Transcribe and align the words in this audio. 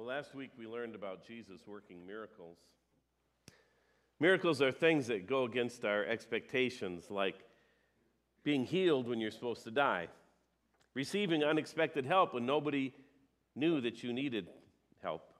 Well, 0.00 0.08
last 0.08 0.34
week 0.34 0.52
we 0.56 0.66
learned 0.66 0.94
about 0.94 1.26
Jesus 1.26 1.66
working 1.66 2.06
miracles. 2.06 2.56
Miracles 4.18 4.62
are 4.62 4.72
things 4.72 5.08
that 5.08 5.26
go 5.26 5.44
against 5.44 5.84
our 5.84 6.06
expectations, 6.06 7.10
like 7.10 7.34
being 8.42 8.64
healed 8.64 9.06
when 9.06 9.20
you're 9.20 9.30
supposed 9.30 9.62
to 9.64 9.70
die, 9.70 10.08
receiving 10.94 11.44
unexpected 11.44 12.06
help 12.06 12.32
when 12.32 12.46
nobody 12.46 12.94
knew 13.54 13.82
that 13.82 14.02
you 14.02 14.14
needed 14.14 14.46
help, 15.02 15.34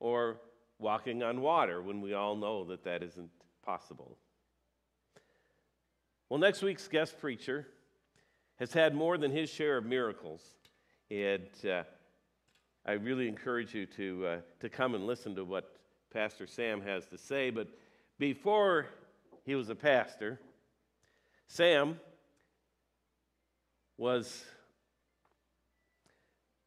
or 0.00 0.40
walking 0.78 1.22
on 1.22 1.42
water 1.42 1.82
when 1.82 2.00
we 2.00 2.14
all 2.14 2.36
know 2.36 2.64
that 2.64 2.82
that 2.84 3.02
isn't 3.02 3.28
possible. 3.62 4.16
Well, 6.30 6.40
next 6.40 6.62
week's 6.62 6.88
guest 6.88 7.20
preacher 7.20 7.66
has 8.56 8.72
had 8.72 8.94
more 8.94 9.18
than 9.18 9.30
his 9.30 9.50
share 9.50 9.76
of 9.76 9.84
miracles. 9.84 10.40
And 11.10 11.50
uh, 11.70 11.82
I 12.86 12.92
really 12.92 13.28
encourage 13.28 13.74
you 13.74 13.86
to, 13.86 14.26
uh, 14.26 14.36
to 14.60 14.68
come 14.68 14.94
and 14.94 15.06
listen 15.06 15.34
to 15.36 15.44
what 15.44 15.76
Pastor 16.12 16.46
Sam 16.46 16.82
has 16.82 17.06
to 17.06 17.18
say. 17.18 17.48
But 17.50 17.68
before 18.18 18.86
he 19.44 19.54
was 19.54 19.70
a 19.70 19.74
pastor, 19.74 20.38
Sam 21.48 21.98
was 23.96 24.44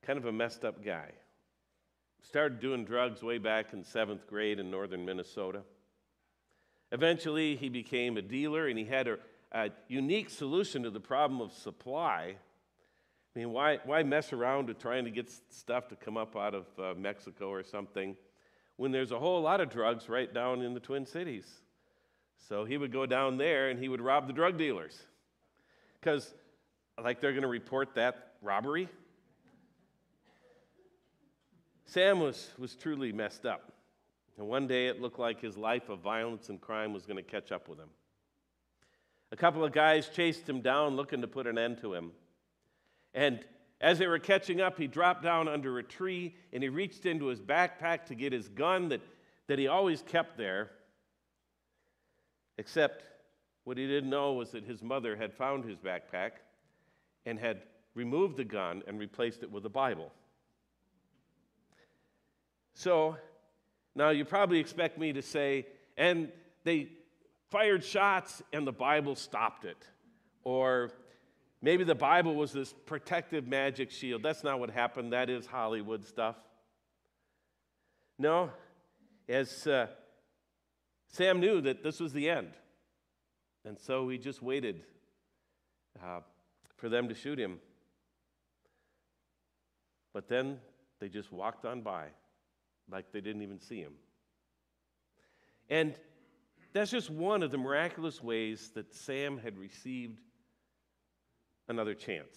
kind 0.02 0.18
of 0.18 0.26
a 0.26 0.32
messed 0.32 0.66
up 0.66 0.84
guy. 0.84 1.12
Started 2.24 2.60
doing 2.60 2.84
drugs 2.84 3.22
way 3.22 3.38
back 3.38 3.74
in 3.74 3.84
seventh 3.84 4.26
grade 4.28 4.60
in 4.60 4.72
northern 4.72 5.06
Minnesota. 5.06 5.62
Eventually, 6.92 7.56
he 7.56 7.70
became 7.70 8.18
a 8.18 8.22
dealer 8.22 8.68
and 8.68 8.80
he 8.80 8.86
had 8.86 9.08
a, 9.08 9.18
a 9.52 9.70
unique 9.88 10.30
solution 10.30 10.82
to 10.84 10.90
the 10.90 11.00
problem 11.00 11.42
of 11.42 11.52
supply. 11.52 12.38
I 13.38 13.40
mean, 13.40 13.52
why, 13.52 13.78
why 13.86 14.02
mess 14.02 14.34
around 14.34 14.68
with 14.68 14.80
trying 14.80 15.06
to 15.06 15.12
get 15.12 15.30
stuff 15.52 15.88
to 15.90 15.96
come 15.96 16.18
up 16.18 16.36
out 16.36 16.56
of 16.56 16.66
uh, 16.80 16.96
Mexico 16.98 17.50
or 17.50 17.64
something 17.64 18.16
when 18.78 18.92
there's 18.92 19.12
a 19.12 19.20
whole 19.20 19.44
lot 19.44 19.62
of 19.62 19.70
drugs 19.70 20.10
right 20.10 20.34
down 20.34 20.64
in 20.64 20.74
the 20.74 20.80
Twin 20.80 21.06
Cities? 21.06 21.46
So 22.50 22.66
he 22.66 22.80
would 22.80 22.92
go 22.92 23.06
down 23.06 23.38
there 23.38 23.70
and 23.70 23.80
he 23.80 23.90
would 23.90 24.02
rob 24.02 24.26
the 24.26 24.34
drug 24.34 24.58
dealers. 24.58 24.98
Because, 26.00 26.34
like, 27.00 27.22
they're 27.22 27.34
going 27.34 27.44
to 27.44 27.48
report 27.48 27.94
that 27.94 28.34
robbery. 28.42 28.90
Sam 31.86 32.20
was, 32.20 32.50
was 32.58 32.74
truly 32.76 33.12
messed 33.12 33.46
up. 33.46 33.72
And 34.40 34.48
one 34.48 34.66
day 34.66 34.88
it 34.88 35.00
looked 35.00 35.20
like 35.20 35.40
his 35.40 35.56
life 35.56 35.90
of 35.90 36.00
violence 36.00 36.50
and 36.50 36.60
crime 36.60 36.92
was 36.92 37.06
going 37.06 37.18
to 37.18 37.22
catch 37.22 37.52
up 37.52 37.70
with 37.70 37.78
him. 37.78 37.90
A 39.32 39.36
couple 39.36 39.64
of 39.64 39.74
guys 39.74 40.10
chased 40.10 40.50
him 40.50 40.62
down 40.62 40.96
looking 40.96 41.22
to 41.22 41.28
put 41.28 41.46
an 41.46 41.60
end 41.60 41.78
to 41.82 41.94
him. 41.94 42.14
And 43.18 43.40
as 43.82 43.98
they 43.98 44.06
were 44.06 44.20
catching 44.20 44.62
up, 44.62 44.78
he 44.78 44.86
dropped 44.86 45.24
down 45.24 45.48
under 45.48 45.80
a 45.80 45.84
tree 45.84 46.36
and 46.54 46.62
he 46.62 46.70
reached 46.70 47.08
into 47.08 47.26
his 47.26 47.42
backpack 47.42 48.06
to 48.06 48.16
get 48.16 48.32
his 48.32 48.48
gun 48.48 48.90
that, 48.90 49.02
that 49.48 49.58
he 49.58 49.68
always 49.68 50.04
kept 50.04 50.38
there. 50.38 50.70
Except 52.60 53.04
what 53.64 53.76
he 53.76 53.88
didn't 53.88 54.12
know 54.12 54.34
was 54.34 54.52
that 54.52 54.64
his 54.64 54.84
mother 54.84 55.16
had 55.16 55.34
found 55.34 55.66
his 55.66 55.78
backpack 55.80 56.34
and 57.26 57.40
had 57.40 57.64
removed 57.96 58.38
the 58.38 58.44
gun 58.44 58.84
and 58.88 59.00
replaced 59.00 59.42
it 59.42 59.52
with 59.52 59.66
a 59.66 59.70
Bible. 59.70 60.12
So 62.76 63.18
now 63.96 64.12
you 64.12 64.26
probably 64.26 64.60
expect 64.60 65.00
me 65.00 65.12
to 65.14 65.24
say, 65.24 65.66
and 65.98 66.32
they 66.64 66.90
fired 67.50 67.84
shots 67.84 68.44
and 68.54 68.68
the 68.68 68.72
Bible 68.72 69.16
stopped 69.16 69.66
it. 69.66 69.88
Or 70.44 70.92
maybe 71.62 71.84
the 71.84 71.96
Bible 71.96 72.36
was 72.36 72.52
this 72.52 72.74
protective 72.86 73.48
magic 73.48 73.92
shield. 73.92 74.24
That's 74.24 74.44
not 74.44 74.60
what 74.60 74.70
happened. 74.70 75.14
That 75.14 75.30
is 75.30 75.46
Hollywood 75.46 76.06
stuff. 76.06 76.36
No, 78.20 78.50
as 79.30 79.68
uh, 79.68 79.88
Sam 81.08 81.40
knew 81.40 81.62
that 81.62 81.84
this 81.84 82.00
was 82.00 82.14
the 82.14 82.30
end. 82.30 82.52
And 83.66 83.78
so 83.78 84.08
he 84.10 84.18
just 84.18 84.42
waited 84.42 84.84
uh, 86.02 86.22
for 86.78 86.90
them 86.90 87.10
to 87.10 87.16
shoot 87.16 87.38
him. 87.38 87.60
But 90.14 90.28
then 90.28 90.60
they 91.00 91.10
just 91.10 91.32
walked 91.32 91.66
on 91.66 91.82
by 91.82 92.08
like 92.90 93.12
they 93.12 93.22
didn't 93.22 93.42
even 93.42 93.60
see 93.60 93.80
him. 93.82 93.94
And 95.70 95.96
that's 96.74 96.92
just 96.92 97.10
one 97.10 97.44
of 97.44 97.52
the 97.52 97.58
miraculous 97.58 98.24
ways 98.24 98.72
that 98.74 98.94
Sam 98.96 99.38
had 99.38 99.58
received 99.58 100.22
another 101.68 101.94
chance. 101.94 102.36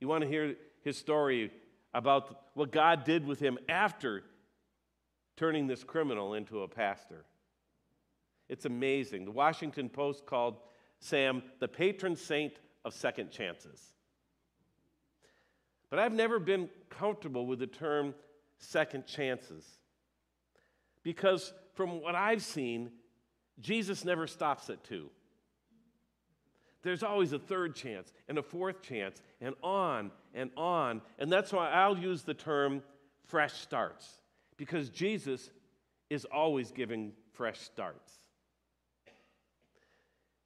You 0.00 0.08
want 0.08 0.22
to 0.22 0.28
hear 0.28 0.56
his 0.82 0.96
story 0.96 1.50
about 1.94 2.40
what 2.54 2.70
God 2.70 3.04
did 3.04 3.26
with 3.26 3.40
him 3.40 3.58
after 3.68 4.22
turning 5.36 5.66
this 5.66 5.84
criminal 5.84 6.34
into 6.34 6.62
a 6.62 6.68
pastor. 6.68 7.24
It's 8.48 8.64
amazing. 8.64 9.24
The 9.24 9.30
Washington 9.30 9.88
Post 9.88 10.26
called 10.26 10.56
Sam 11.00 11.42
the 11.60 11.68
patron 11.68 12.16
saint 12.16 12.54
of 12.84 12.94
second 12.94 13.30
chances. 13.30 13.80
But 15.90 15.98
I've 15.98 16.12
never 16.12 16.38
been 16.38 16.68
comfortable 16.90 17.46
with 17.46 17.60
the 17.60 17.66
term 17.66 18.14
second 18.58 19.06
chances. 19.06 19.64
Because 21.02 21.52
from 21.74 22.02
what 22.02 22.14
I've 22.14 22.42
seen, 22.42 22.90
Jesus 23.60 24.04
never 24.04 24.26
stops 24.26 24.68
at 24.70 24.84
two. 24.84 25.10
There's 26.82 27.02
always 27.02 27.32
a 27.32 27.38
third 27.38 27.74
chance 27.74 28.12
and 28.28 28.38
a 28.38 28.42
fourth 28.42 28.82
chance, 28.82 29.20
and 29.40 29.54
on 29.62 30.10
and 30.34 30.50
on. 30.56 31.02
And 31.18 31.30
that's 31.30 31.52
why 31.52 31.70
I'll 31.70 31.98
use 31.98 32.22
the 32.22 32.34
term 32.34 32.82
fresh 33.26 33.54
starts, 33.54 34.06
because 34.56 34.88
Jesus 34.88 35.50
is 36.08 36.24
always 36.24 36.70
giving 36.70 37.12
fresh 37.32 37.60
starts. 37.60 38.12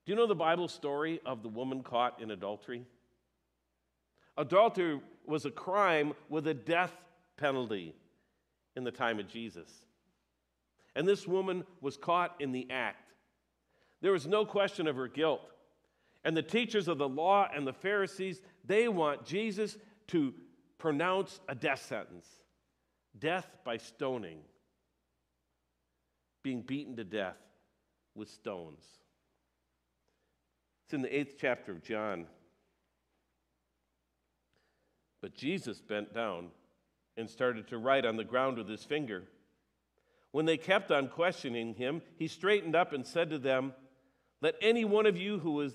Do 0.04 0.10
you 0.10 0.16
know 0.16 0.26
the 0.26 0.34
Bible 0.34 0.66
story 0.66 1.20
of 1.24 1.42
the 1.42 1.48
woman 1.48 1.82
caught 1.82 2.20
in 2.20 2.30
adultery? 2.32 2.84
Adultery 4.36 5.00
was 5.26 5.44
a 5.44 5.50
crime 5.50 6.14
with 6.28 6.46
a 6.48 6.54
death 6.54 6.92
penalty 7.36 7.94
in 8.74 8.82
the 8.82 8.90
time 8.90 9.20
of 9.20 9.28
Jesus. 9.28 9.70
And 10.96 11.06
this 11.06 11.28
woman 11.28 11.64
was 11.80 11.96
caught 11.96 12.34
in 12.40 12.50
the 12.50 12.66
act. 12.70 13.12
There 14.00 14.12
was 14.12 14.26
no 14.26 14.44
question 14.44 14.88
of 14.88 14.96
her 14.96 15.06
guilt. 15.06 15.42
And 16.24 16.36
the 16.36 16.42
teachers 16.42 16.88
of 16.88 16.98
the 16.98 17.08
law 17.08 17.48
and 17.54 17.66
the 17.66 17.72
Pharisees, 17.72 18.40
they 18.64 18.88
want 18.88 19.24
Jesus 19.24 19.76
to 20.08 20.34
pronounce 20.78 21.40
a 21.48 21.54
death 21.54 21.84
sentence 21.84 22.26
death 23.18 23.46
by 23.62 23.76
stoning, 23.76 24.38
being 26.42 26.62
beaten 26.62 26.96
to 26.96 27.04
death 27.04 27.36
with 28.14 28.30
stones. 28.30 28.82
It's 30.84 30.94
in 30.94 31.02
the 31.02 31.14
eighth 31.14 31.36
chapter 31.38 31.72
of 31.72 31.82
John. 31.82 32.26
But 35.20 35.34
Jesus 35.34 35.80
bent 35.80 36.12
down 36.12 36.48
and 37.16 37.28
started 37.28 37.68
to 37.68 37.78
write 37.78 38.04
on 38.04 38.16
the 38.16 38.24
ground 38.24 38.58
with 38.58 38.68
his 38.68 38.84
finger. 38.84 39.24
When 40.32 40.46
they 40.46 40.56
kept 40.56 40.90
on 40.90 41.08
questioning 41.08 41.74
him, 41.74 42.02
he 42.18 42.26
straightened 42.26 42.74
up 42.74 42.92
and 42.92 43.06
said 43.06 43.30
to 43.30 43.38
them, 43.38 43.74
Let 44.40 44.56
any 44.60 44.84
one 44.84 45.06
of 45.06 45.16
you 45.16 45.38
who 45.38 45.60
is, 45.60 45.74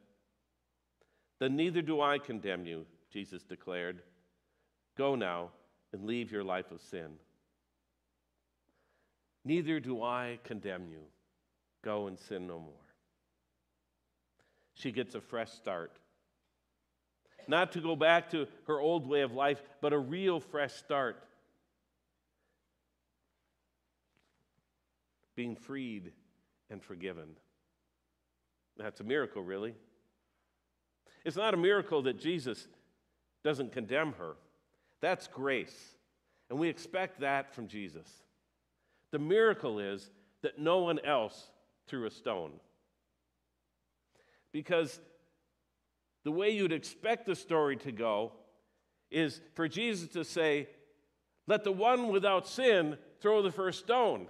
Then 1.41 1.55
neither 1.55 1.81
do 1.81 2.01
I 2.01 2.19
condemn 2.19 2.67
you, 2.67 2.85
Jesus 3.11 3.41
declared. 3.41 4.03
Go 4.95 5.15
now 5.15 5.49
and 5.91 6.05
leave 6.05 6.31
your 6.31 6.43
life 6.43 6.69
of 6.69 6.79
sin. 6.79 7.13
Neither 9.43 9.79
do 9.79 10.03
I 10.03 10.37
condemn 10.43 10.87
you. 10.87 10.99
Go 11.83 12.05
and 12.05 12.19
sin 12.19 12.45
no 12.45 12.59
more. 12.59 12.85
She 14.75 14.91
gets 14.91 15.15
a 15.15 15.19
fresh 15.19 15.49
start. 15.49 15.97
Not 17.47 17.71
to 17.71 17.81
go 17.81 17.95
back 17.95 18.29
to 18.29 18.45
her 18.67 18.79
old 18.79 19.07
way 19.07 19.21
of 19.21 19.33
life, 19.33 19.63
but 19.81 19.93
a 19.93 19.97
real 19.97 20.39
fresh 20.39 20.73
start. 20.73 21.23
being 25.33 25.55
freed 25.55 26.11
and 26.69 26.83
forgiven. 26.83 27.29
That's 28.77 28.99
a 28.99 29.03
miracle, 29.03 29.41
really. 29.41 29.73
It's 31.23 31.37
not 31.37 31.53
a 31.53 31.57
miracle 31.57 32.01
that 32.03 32.19
Jesus 32.19 32.67
doesn't 33.43 33.71
condemn 33.71 34.13
her. 34.13 34.35
That's 35.01 35.27
grace. 35.27 35.95
And 36.49 36.59
we 36.59 36.69
expect 36.69 37.21
that 37.21 37.53
from 37.53 37.67
Jesus. 37.67 38.07
The 39.11 39.19
miracle 39.19 39.79
is 39.79 40.09
that 40.41 40.59
no 40.59 40.79
one 40.79 40.99
else 40.99 41.49
threw 41.87 42.05
a 42.05 42.11
stone. 42.11 42.51
Because 44.51 44.99
the 46.23 46.31
way 46.31 46.49
you'd 46.51 46.71
expect 46.71 47.25
the 47.25 47.35
story 47.35 47.77
to 47.77 47.91
go 47.91 48.33
is 49.09 49.41
for 49.53 49.67
Jesus 49.67 50.09
to 50.09 50.23
say, 50.23 50.67
Let 51.47 51.63
the 51.63 51.71
one 51.71 52.07
without 52.07 52.47
sin 52.47 52.97
throw 53.19 53.41
the 53.41 53.51
first 53.51 53.79
stone. 53.79 54.27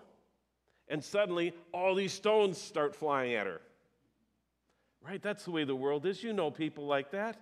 And 0.88 1.04
suddenly, 1.04 1.54
all 1.74 1.96
these 1.96 2.14
stones 2.14 2.58
start 2.58 2.96
flying 2.96 3.34
at 3.34 3.48
her. 3.48 3.62
Right? 5.06 5.22
That's 5.22 5.46
the 5.46 5.52
way 5.52 5.64
the 5.64 5.76
world 5.76 6.06
is. 6.06 6.24
You 6.24 6.34
know 6.34 6.52
people 6.52 6.86
like 6.86 7.12
that. 7.12 7.40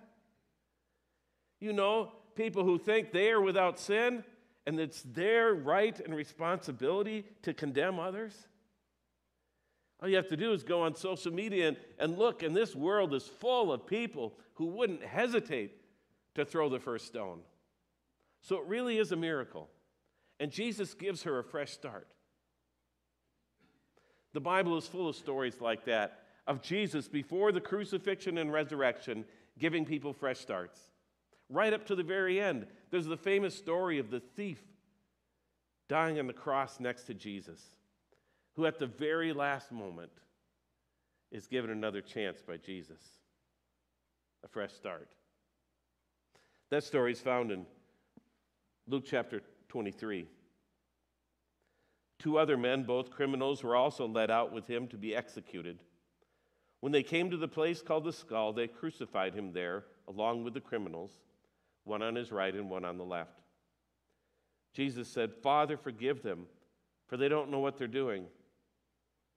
You 1.60 1.72
know 1.72 2.12
people 2.34 2.64
who 2.64 2.78
think 2.78 3.12
they 3.12 3.30
are 3.30 3.40
without 3.40 3.78
sin 3.78 4.24
and 4.66 4.78
it's 4.78 5.02
their 5.02 5.52
right 5.54 5.98
and 6.00 6.14
responsibility 6.14 7.24
to 7.42 7.52
condemn 7.52 7.98
others. 7.98 8.34
All 10.02 10.08
you 10.08 10.16
have 10.16 10.28
to 10.28 10.36
do 10.36 10.52
is 10.52 10.62
go 10.62 10.82
on 10.82 10.94
social 10.94 11.32
media 11.32 11.68
and, 11.68 11.76
and 11.98 12.18
look, 12.18 12.42
and 12.42 12.56
this 12.56 12.74
world 12.74 13.12
is 13.12 13.26
full 13.26 13.72
of 13.72 13.86
people 13.86 14.34
who 14.54 14.66
wouldn't 14.66 15.02
hesitate 15.02 15.72
to 16.34 16.44
throw 16.44 16.68
the 16.68 16.78
first 16.78 17.06
stone. 17.06 17.40
So 18.40 18.56
it 18.56 18.66
really 18.66 18.98
is 18.98 19.12
a 19.12 19.16
miracle. 19.16 19.68
And 20.38 20.50
Jesus 20.50 20.94
gives 20.94 21.24
her 21.24 21.38
a 21.38 21.44
fresh 21.44 21.72
start. 21.72 22.08
The 24.32 24.40
Bible 24.40 24.78
is 24.78 24.86
full 24.86 25.08
of 25.08 25.16
stories 25.16 25.60
like 25.60 25.84
that 25.84 26.20
of 26.50 26.60
Jesus 26.60 27.06
before 27.06 27.52
the 27.52 27.60
crucifixion 27.60 28.36
and 28.36 28.52
resurrection 28.52 29.24
giving 29.56 29.84
people 29.84 30.12
fresh 30.12 30.40
starts. 30.40 30.80
Right 31.48 31.72
up 31.72 31.86
to 31.86 31.94
the 31.94 32.02
very 32.02 32.40
end, 32.40 32.66
there's 32.90 33.06
the 33.06 33.16
famous 33.16 33.54
story 33.54 34.00
of 34.00 34.10
the 34.10 34.18
thief 34.18 34.60
dying 35.88 36.18
on 36.18 36.26
the 36.26 36.32
cross 36.32 36.80
next 36.80 37.04
to 37.04 37.14
Jesus 37.14 37.60
who 38.56 38.66
at 38.66 38.80
the 38.80 38.86
very 38.86 39.32
last 39.32 39.70
moment 39.70 40.10
is 41.30 41.46
given 41.46 41.70
another 41.70 42.00
chance 42.00 42.42
by 42.42 42.56
Jesus, 42.56 43.00
a 44.44 44.48
fresh 44.48 44.72
start. 44.72 45.08
That 46.70 46.82
story 46.82 47.12
is 47.12 47.20
found 47.20 47.52
in 47.52 47.64
Luke 48.88 49.04
chapter 49.06 49.40
23. 49.68 50.26
Two 52.18 52.38
other 52.38 52.56
men, 52.56 52.82
both 52.82 53.10
criminals, 53.10 53.62
were 53.62 53.76
also 53.76 54.08
led 54.08 54.32
out 54.32 54.52
with 54.52 54.66
him 54.66 54.88
to 54.88 54.96
be 54.96 55.14
executed. 55.14 55.78
When 56.80 56.92
they 56.92 57.02
came 57.02 57.30
to 57.30 57.36
the 57.36 57.48
place 57.48 57.82
called 57.82 58.04
the 58.04 58.12
skull, 58.12 58.52
they 58.52 58.66
crucified 58.66 59.34
him 59.34 59.52
there 59.52 59.84
along 60.08 60.44
with 60.44 60.54
the 60.54 60.60
criminals, 60.60 61.12
one 61.84 62.02
on 62.02 62.14
his 62.14 62.32
right 62.32 62.54
and 62.54 62.70
one 62.70 62.84
on 62.84 62.98
the 62.98 63.04
left. 63.04 63.40
Jesus 64.72 65.08
said, 65.08 65.34
Father, 65.42 65.76
forgive 65.76 66.22
them, 66.22 66.46
for 67.06 67.16
they 67.16 67.28
don't 67.28 67.50
know 67.50 67.58
what 67.58 67.76
they're 67.76 67.86
doing 67.86 68.26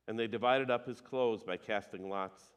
and 0.08 0.20
they 0.20 0.28
divided 0.28 0.70
up 0.70 0.86
his 0.86 1.02
clothes 1.02 1.44
by 1.44 1.58
casting 1.58 2.10
lots. 2.10 2.52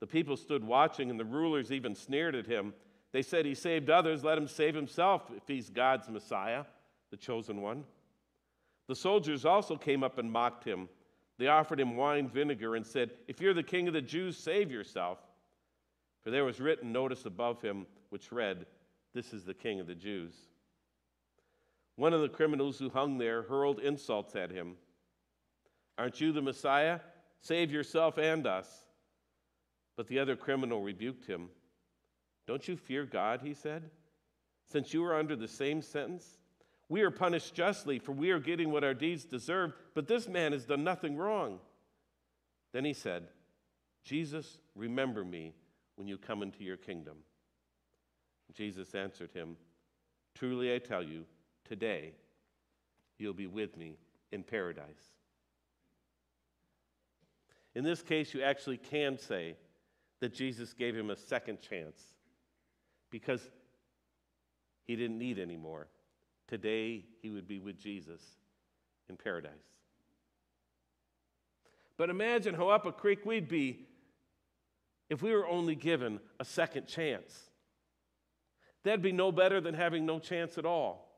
The 0.00 0.06
people 0.06 0.36
stood 0.36 0.62
watching, 0.62 1.10
and 1.10 1.18
the 1.18 1.24
rulers 1.24 1.72
even 1.72 1.94
sneered 1.94 2.34
at 2.34 2.46
him. 2.46 2.74
They 3.12 3.22
said, 3.22 3.46
He 3.46 3.54
saved 3.54 3.90
others, 3.90 4.22
let 4.22 4.38
him 4.38 4.46
save 4.46 4.74
himself 4.74 5.22
if 5.36 5.42
he's 5.46 5.70
God's 5.70 6.08
Messiah, 6.08 6.64
the 7.10 7.16
chosen 7.16 7.62
one. 7.62 7.84
The 8.86 8.94
soldiers 8.94 9.44
also 9.44 9.76
came 9.76 10.04
up 10.04 10.18
and 10.18 10.30
mocked 10.30 10.64
him. 10.64 10.88
They 11.38 11.46
offered 11.46 11.80
him 11.80 11.96
wine 11.96 12.28
vinegar 12.28 12.74
and 12.74 12.84
said, 12.84 13.10
If 13.28 13.40
you're 13.40 13.54
the 13.54 13.62
king 13.62 13.86
of 13.86 13.94
the 13.94 14.02
Jews, 14.02 14.36
save 14.36 14.70
yourself. 14.70 15.18
For 16.22 16.30
there 16.30 16.44
was 16.44 16.60
written 16.60 16.92
notice 16.92 17.26
above 17.26 17.62
him 17.62 17.86
which 18.10 18.32
read, 18.32 18.66
This 19.14 19.32
is 19.32 19.44
the 19.44 19.54
king 19.54 19.78
of 19.78 19.86
the 19.86 19.94
Jews. 19.94 20.34
One 21.96 22.12
of 22.12 22.20
the 22.20 22.28
criminals 22.28 22.78
who 22.78 22.90
hung 22.90 23.18
there 23.18 23.42
hurled 23.42 23.80
insults 23.80 24.36
at 24.36 24.50
him. 24.50 24.76
Aren't 25.96 26.20
you 26.20 26.32
the 26.32 26.42
Messiah? 26.42 27.00
Save 27.40 27.70
yourself 27.70 28.18
and 28.18 28.46
us. 28.46 28.84
But 29.96 30.08
the 30.08 30.18
other 30.18 30.36
criminal 30.36 30.82
rebuked 30.82 31.26
him. 31.26 31.48
Don't 32.46 32.66
you 32.66 32.76
fear 32.76 33.04
God, 33.04 33.40
he 33.42 33.52
said, 33.52 33.90
since 34.64 34.94
you 34.94 35.04
are 35.04 35.18
under 35.18 35.36
the 35.36 35.48
same 35.48 35.82
sentence? 35.82 36.38
We 36.88 37.02
are 37.02 37.10
punished 37.10 37.54
justly, 37.54 37.98
for 37.98 38.12
we 38.12 38.30
are 38.30 38.38
getting 38.38 38.70
what 38.70 38.84
our 38.84 38.94
deeds 38.94 39.24
deserve, 39.24 39.72
but 39.94 40.08
this 40.08 40.26
man 40.26 40.52
has 40.52 40.64
done 40.64 40.84
nothing 40.84 41.16
wrong. 41.16 41.58
Then 42.72 42.84
he 42.84 42.94
said, 42.94 43.28
Jesus, 44.04 44.58
remember 44.74 45.24
me 45.24 45.54
when 45.96 46.08
you 46.08 46.16
come 46.16 46.42
into 46.42 46.64
your 46.64 46.76
kingdom. 46.76 47.18
Jesus 48.54 48.94
answered 48.94 49.32
him, 49.32 49.56
Truly 50.34 50.74
I 50.74 50.78
tell 50.78 51.02
you, 51.02 51.24
today 51.64 52.12
you'll 53.18 53.34
be 53.34 53.46
with 53.46 53.76
me 53.76 53.98
in 54.32 54.42
paradise. 54.42 55.12
In 57.74 57.84
this 57.84 58.02
case, 58.02 58.32
you 58.32 58.42
actually 58.42 58.78
can 58.78 59.18
say 59.18 59.56
that 60.20 60.34
Jesus 60.34 60.72
gave 60.72 60.96
him 60.96 61.10
a 61.10 61.16
second 61.16 61.60
chance 61.60 62.00
because 63.10 63.50
he 64.86 64.96
didn't 64.96 65.18
need 65.18 65.38
any 65.38 65.56
more. 65.56 65.86
Today, 66.48 67.04
he 67.22 67.30
would 67.30 67.46
be 67.46 67.58
with 67.58 67.78
Jesus 67.78 68.22
in 69.08 69.16
paradise. 69.16 69.52
But 71.96 72.10
imagine 72.10 72.54
how 72.54 72.68
up 72.68 72.86
a 72.86 72.92
creek 72.92 73.26
we'd 73.26 73.48
be 73.48 73.86
if 75.10 75.22
we 75.22 75.32
were 75.32 75.46
only 75.46 75.74
given 75.74 76.20
a 76.40 76.44
second 76.44 76.86
chance. 76.86 77.50
That'd 78.84 79.02
be 79.02 79.12
no 79.12 79.30
better 79.32 79.60
than 79.60 79.74
having 79.74 80.06
no 80.06 80.18
chance 80.18 80.56
at 80.56 80.64
all. 80.64 81.08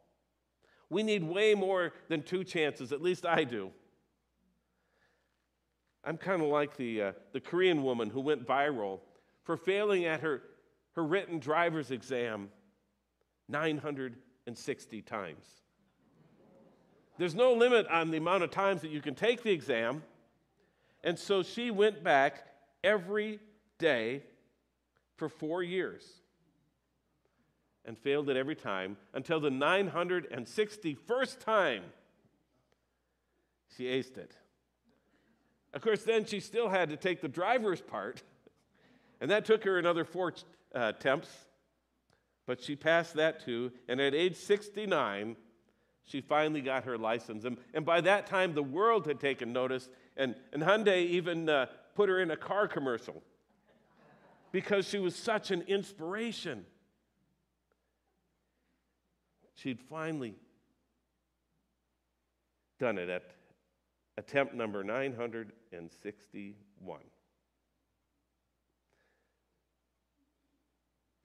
We 0.88 1.02
need 1.02 1.22
way 1.22 1.54
more 1.54 1.92
than 2.08 2.22
two 2.22 2.42
chances, 2.42 2.92
at 2.92 3.00
least 3.00 3.24
I 3.24 3.44
do. 3.44 3.70
I'm 6.02 6.16
kind 6.16 6.42
of 6.42 6.48
like 6.48 6.76
the, 6.76 7.02
uh, 7.02 7.12
the 7.32 7.40
Korean 7.40 7.82
woman 7.84 8.10
who 8.10 8.20
went 8.20 8.46
viral 8.46 9.00
for 9.44 9.56
failing 9.56 10.06
at 10.06 10.20
her, 10.20 10.42
her 10.92 11.04
written 11.04 11.38
driver's 11.38 11.90
exam 11.90 12.48
960 14.46 15.02
times. 15.02 15.44
There's 17.18 17.34
no 17.34 17.52
limit 17.52 17.86
on 17.88 18.10
the 18.10 18.16
amount 18.16 18.42
of 18.42 18.50
times 18.50 18.80
that 18.82 18.90
you 18.90 19.02
can 19.02 19.14
take 19.14 19.42
the 19.42 19.50
exam. 19.50 20.02
And 21.04 21.18
so 21.18 21.42
she 21.42 21.70
went 21.70 22.02
back 22.02 22.46
every 22.82 23.40
day 23.78 24.22
for 25.16 25.28
four 25.28 25.62
years 25.62 26.04
and 27.84 27.98
failed 27.98 28.30
it 28.30 28.36
every 28.36 28.54
time 28.54 28.96
until 29.12 29.38
the 29.40 29.50
961st 29.50 31.38
time 31.40 31.82
she 33.76 33.84
aced 33.84 34.16
it. 34.16 34.34
Of 35.72 35.82
course, 35.82 36.02
then 36.02 36.24
she 36.24 36.40
still 36.40 36.68
had 36.68 36.88
to 36.88 36.96
take 36.96 37.20
the 37.20 37.28
driver's 37.28 37.80
part, 37.80 38.22
and 39.20 39.30
that 39.30 39.44
took 39.44 39.62
her 39.64 39.78
another 39.78 40.04
four 40.04 40.34
uh, 40.74 40.92
attempts, 40.96 41.28
but 42.50 42.60
she 42.60 42.74
passed 42.74 43.14
that 43.14 43.44
too. 43.44 43.70
And 43.86 44.00
at 44.00 44.12
age 44.12 44.34
69, 44.34 45.36
she 46.02 46.20
finally 46.20 46.60
got 46.60 46.82
her 46.82 46.98
license. 46.98 47.44
And, 47.44 47.56
and 47.72 47.86
by 47.86 48.00
that 48.00 48.26
time, 48.26 48.54
the 48.54 48.62
world 48.64 49.06
had 49.06 49.20
taken 49.20 49.52
notice, 49.52 49.88
and, 50.16 50.34
and 50.52 50.60
Hyundai 50.60 51.06
even 51.06 51.48
uh, 51.48 51.66
put 51.94 52.08
her 52.08 52.18
in 52.18 52.32
a 52.32 52.36
car 52.36 52.66
commercial 52.66 53.22
because 54.50 54.88
she 54.88 54.98
was 54.98 55.14
such 55.14 55.52
an 55.52 55.62
inspiration. 55.68 56.66
She'd 59.54 59.78
finally 59.78 60.34
done 62.80 62.98
it 62.98 63.08
at 63.08 63.30
attempt 64.18 64.54
number 64.54 64.82
961. 64.82 66.98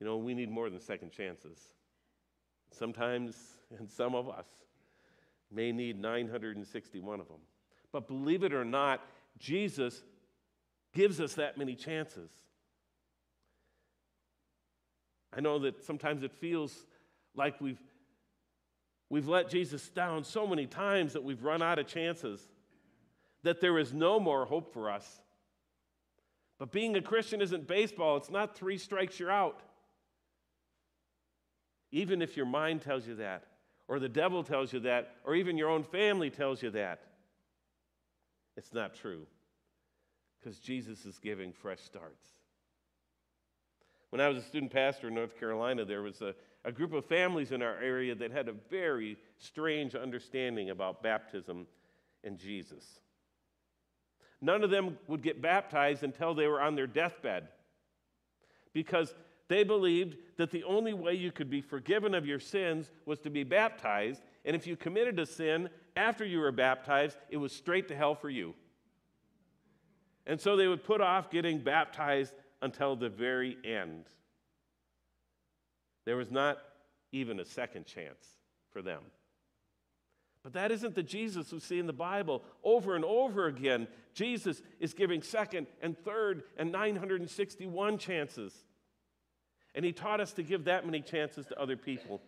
You 0.00 0.06
know, 0.06 0.16
we 0.16 0.34
need 0.34 0.50
more 0.50 0.68
than 0.68 0.80
second 0.80 1.12
chances. 1.12 1.58
Sometimes, 2.70 3.36
and 3.78 3.90
some 3.90 4.14
of 4.14 4.28
us 4.28 4.46
may 5.50 5.72
need 5.72 6.00
961 6.00 7.20
of 7.20 7.28
them. 7.28 7.36
But 7.92 8.08
believe 8.08 8.42
it 8.42 8.52
or 8.52 8.64
not, 8.64 9.00
Jesus 9.38 10.02
gives 10.92 11.20
us 11.20 11.34
that 11.34 11.56
many 11.56 11.74
chances. 11.74 12.30
I 15.36 15.40
know 15.40 15.58
that 15.60 15.84
sometimes 15.84 16.22
it 16.22 16.32
feels 16.32 16.86
like 17.34 17.60
we've, 17.60 17.80
we've 19.10 19.28
let 19.28 19.50
Jesus 19.50 19.88
down 19.90 20.24
so 20.24 20.46
many 20.46 20.66
times 20.66 21.12
that 21.12 21.22
we've 21.22 21.42
run 21.44 21.62
out 21.62 21.78
of 21.78 21.86
chances 21.86 22.40
that 23.42 23.60
there 23.60 23.78
is 23.78 23.92
no 23.92 24.18
more 24.18 24.46
hope 24.46 24.72
for 24.72 24.90
us. 24.90 25.20
But 26.58 26.72
being 26.72 26.96
a 26.96 27.02
Christian 27.02 27.42
isn't 27.42 27.66
baseball, 27.66 28.16
it's 28.16 28.30
not 28.30 28.56
three 28.56 28.78
strikes, 28.78 29.20
you're 29.20 29.30
out. 29.30 29.60
Even 31.92 32.22
if 32.22 32.36
your 32.36 32.46
mind 32.46 32.82
tells 32.82 33.06
you 33.06 33.16
that, 33.16 33.44
or 33.88 33.98
the 33.98 34.08
devil 34.08 34.42
tells 34.42 34.72
you 34.72 34.80
that, 34.80 35.14
or 35.24 35.34
even 35.34 35.56
your 35.56 35.70
own 35.70 35.84
family 35.84 36.30
tells 36.30 36.62
you 36.62 36.70
that, 36.70 37.00
it's 38.56 38.72
not 38.72 38.94
true. 38.94 39.26
Because 40.40 40.58
Jesus 40.58 41.04
is 41.06 41.18
giving 41.18 41.52
fresh 41.52 41.80
starts. 41.80 42.26
When 44.10 44.20
I 44.20 44.28
was 44.28 44.38
a 44.38 44.42
student 44.42 44.72
pastor 44.72 45.08
in 45.08 45.14
North 45.14 45.38
Carolina, 45.38 45.84
there 45.84 46.02
was 46.02 46.20
a, 46.22 46.34
a 46.64 46.72
group 46.72 46.92
of 46.92 47.04
families 47.04 47.52
in 47.52 47.62
our 47.62 47.76
area 47.78 48.14
that 48.14 48.30
had 48.30 48.48
a 48.48 48.54
very 48.70 49.16
strange 49.38 49.94
understanding 49.94 50.70
about 50.70 51.02
baptism 51.02 51.66
and 52.24 52.38
Jesus. 52.38 52.84
None 54.40 54.62
of 54.62 54.70
them 54.70 54.98
would 55.08 55.22
get 55.22 55.40
baptized 55.40 56.02
until 56.02 56.34
they 56.34 56.46
were 56.46 56.60
on 56.60 56.74
their 56.74 56.86
deathbed 56.86 57.48
because 58.72 59.14
they 59.48 59.62
believed 59.62 60.16
that 60.36 60.50
the 60.50 60.64
only 60.64 60.92
way 60.92 61.14
you 61.14 61.30
could 61.30 61.48
be 61.48 61.60
forgiven 61.60 62.14
of 62.14 62.26
your 62.26 62.40
sins 62.40 62.90
was 63.04 63.20
to 63.20 63.30
be 63.30 63.44
baptized, 63.44 64.22
and 64.44 64.56
if 64.56 64.66
you 64.66 64.76
committed 64.76 65.18
a 65.18 65.26
sin 65.26 65.68
after 65.94 66.24
you 66.24 66.40
were 66.40 66.52
baptized, 66.52 67.16
it 67.30 67.36
was 67.36 67.52
straight 67.52 67.88
to 67.88 67.96
hell 67.96 68.14
for 68.14 68.30
you. 68.30 68.54
And 70.26 70.40
so 70.40 70.56
they 70.56 70.66
would 70.66 70.84
put 70.84 71.00
off 71.00 71.30
getting 71.30 71.58
baptized 71.58 72.34
until 72.60 72.96
the 72.96 73.08
very 73.08 73.56
end. 73.64 74.06
There 76.04 76.16
was 76.16 76.30
not 76.30 76.58
even 77.12 77.38
a 77.40 77.44
second 77.44 77.86
chance 77.86 78.26
for 78.72 78.82
them. 78.82 79.02
But 80.42 80.52
that 80.52 80.70
isn't 80.70 80.94
the 80.94 81.02
Jesus 81.02 81.52
we 81.52 81.58
see 81.58 81.78
in 81.78 81.86
the 81.86 81.92
Bible. 81.92 82.44
Over 82.62 82.94
and 82.94 83.04
over 83.04 83.46
again, 83.46 83.88
Jesus 84.14 84.62
is 84.78 84.94
giving 84.94 85.22
second 85.22 85.66
and 85.82 85.98
third 85.98 86.44
and 86.56 86.70
961 86.70 87.98
chances. 87.98 88.65
And 89.76 89.84
he 89.84 89.92
taught 89.92 90.20
us 90.20 90.32
to 90.32 90.42
give 90.42 90.64
that 90.64 90.86
many 90.86 91.02
chances 91.02 91.46
to 91.46 91.60
other 91.60 91.76
people, 91.76 92.22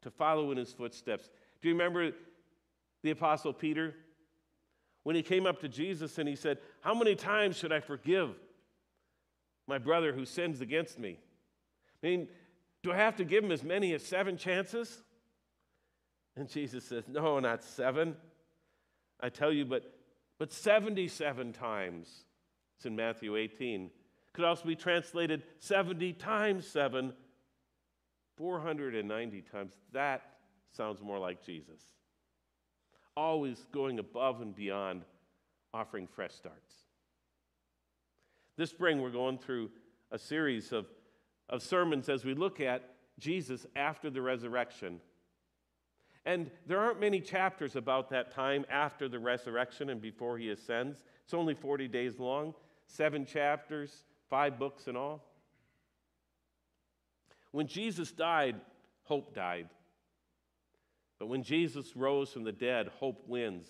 to 0.00 0.10
follow 0.10 0.50
in 0.50 0.56
his 0.56 0.72
footsteps. 0.72 1.28
Do 1.60 1.68
you 1.68 1.74
remember 1.74 2.10
the 3.02 3.10
Apostle 3.10 3.52
Peter? 3.52 3.94
When 5.02 5.14
he 5.14 5.22
came 5.22 5.46
up 5.46 5.60
to 5.60 5.68
Jesus 5.68 6.18
and 6.18 6.26
he 6.28 6.34
said, 6.34 6.58
How 6.80 6.94
many 6.94 7.14
times 7.14 7.58
should 7.58 7.72
I 7.72 7.80
forgive 7.80 8.30
my 9.68 9.78
brother 9.78 10.12
who 10.12 10.24
sins 10.24 10.62
against 10.62 10.98
me? 10.98 11.18
I 12.02 12.06
mean, 12.06 12.28
do 12.82 12.90
I 12.90 12.96
have 12.96 13.16
to 13.16 13.24
give 13.24 13.44
him 13.44 13.52
as 13.52 13.62
many 13.62 13.92
as 13.92 14.02
seven 14.02 14.36
chances? 14.38 15.02
And 16.36 16.48
Jesus 16.48 16.84
says, 16.84 17.04
No, 17.06 17.38
not 17.38 17.62
seven. 17.62 18.16
I 19.20 19.28
tell 19.28 19.52
you, 19.52 19.66
but, 19.66 19.82
but 20.38 20.52
77 20.52 21.52
times. 21.52 22.08
It's 22.76 22.86
in 22.86 22.96
Matthew 22.96 23.36
18. 23.36 23.90
Could 24.32 24.44
also 24.44 24.66
be 24.66 24.76
translated 24.76 25.42
70 25.58 26.14
times 26.14 26.66
7, 26.66 27.12
490 28.36 29.42
times. 29.42 29.74
That 29.92 30.22
sounds 30.70 31.02
more 31.02 31.18
like 31.18 31.44
Jesus. 31.44 31.82
Always 33.16 33.66
going 33.72 33.98
above 33.98 34.40
and 34.40 34.54
beyond, 34.54 35.02
offering 35.74 36.06
fresh 36.06 36.32
starts. 36.32 36.74
This 38.56 38.70
spring, 38.70 39.02
we're 39.02 39.10
going 39.10 39.38
through 39.38 39.70
a 40.10 40.18
series 40.18 40.72
of, 40.72 40.86
of 41.48 41.62
sermons 41.62 42.08
as 42.08 42.24
we 42.24 42.34
look 42.34 42.60
at 42.60 42.88
Jesus 43.18 43.66
after 43.76 44.10
the 44.10 44.22
resurrection. 44.22 45.00
And 46.24 46.50
there 46.66 46.78
aren't 46.78 47.00
many 47.00 47.20
chapters 47.20 47.76
about 47.76 48.10
that 48.10 48.30
time 48.30 48.64
after 48.70 49.08
the 49.08 49.18
resurrection 49.18 49.90
and 49.90 50.00
before 50.00 50.38
he 50.38 50.50
ascends. 50.50 51.04
It's 51.24 51.34
only 51.34 51.54
40 51.54 51.88
days 51.88 52.18
long, 52.18 52.54
seven 52.86 53.26
chapters, 53.26 54.04
five 54.32 54.58
books 54.58 54.88
in 54.88 54.96
all. 54.96 55.22
When 57.50 57.66
Jesus 57.66 58.10
died, 58.12 58.56
hope 59.02 59.34
died. 59.34 59.68
But 61.18 61.26
when 61.26 61.42
Jesus 61.42 61.94
rose 61.94 62.32
from 62.32 62.44
the 62.44 62.50
dead, 62.50 62.88
hope 62.98 63.28
wins. 63.28 63.66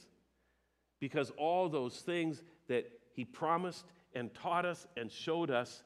Because 1.00 1.33
all 1.37 1.69
those 1.69 1.97
things 1.97 2.45
that 2.69 2.88
he 3.12 3.25
promised 3.25 3.87
and 4.14 4.33
taught 4.33 4.64
us 4.64 4.87
and 4.97 5.11
showed 5.11 5.50
us 5.50 5.83